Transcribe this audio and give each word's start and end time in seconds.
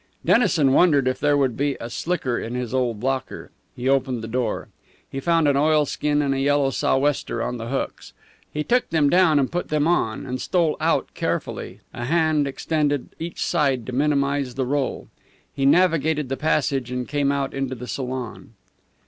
Dennison 0.25 0.71
wondered 0.73 1.07
if 1.07 1.19
there 1.19 1.37
would 1.37 1.55
be 1.55 1.77
a 1.79 1.87
slicker 1.87 2.39
in 2.39 2.55
his 2.55 2.73
old 2.73 3.03
locker. 3.03 3.51
He 3.75 3.87
opened 3.87 4.23
the 4.23 4.27
door. 4.27 4.69
He 5.07 5.19
found 5.19 5.47
an 5.47 5.55
oilskin 5.55 6.23
and 6.23 6.33
a 6.33 6.39
yellow 6.39 6.71
sou'wester 6.71 7.43
on 7.43 7.57
the 7.57 7.67
hooks. 7.67 8.13
He 8.51 8.63
took 8.63 8.89
them 8.89 9.11
down 9.11 9.37
and 9.37 9.51
put 9.51 9.67
them 9.67 9.87
on 9.87 10.25
and 10.25 10.41
stole 10.41 10.75
out 10.79 11.13
carefully, 11.13 11.81
a 11.93 12.05
hand 12.05 12.47
extended 12.47 13.09
each 13.19 13.45
side 13.45 13.85
to 13.85 13.91
minimize 13.93 14.55
the 14.55 14.65
roll. 14.65 15.07
He 15.53 15.67
navigated 15.67 16.29
the 16.29 16.35
passage 16.37 16.89
and 16.89 17.07
came 17.07 17.31
out 17.31 17.53
into 17.53 17.75
the 17.75 17.87
salon. 17.87 18.55